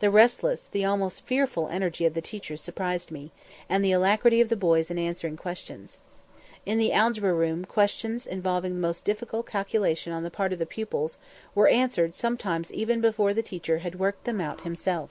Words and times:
The 0.00 0.10
restless, 0.10 0.68
the 0.68 0.84
almost 0.84 1.24
fearful 1.24 1.68
energy 1.68 2.04
of 2.04 2.12
the 2.12 2.20
teachers 2.20 2.60
surprised 2.60 3.10
me, 3.10 3.32
and 3.66 3.82
the 3.82 3.92
alacrity 3.92 4.42
of 4.42 4.50
the 4.50 4.56
boys 4.56 4.90
in 4.90 4.98
answering 4.98 5.38
questions. 5.38 6.00
In 6.66 6.76
the 6.76 6.92
algebra 6.92 7.32
room 7.32 7.64
questions 7.64 8.26
involving 8.26 8.74
the 8.74 8.80
most 8.82 9.06
difficult 9.06 9.46
calculation 9.46 10.12
on 10.12 10.22
the 10.22 10.30
part 10.30 10.52
of 10.52 10.58
the 10.58 10.66
pupils 10.66 11.16
were 11.54 11.68
answered 11.68 12.14
sometimes 12.14 12.74
even 12.74 13.00
before 13.00 13.32
the 13.32 13.42
teacher 13.42 13.78
had 13.78 13.98
worked 13.98 14.24
them 14.24 14.38
out 14.38 14.60
himself. 14.68 15.08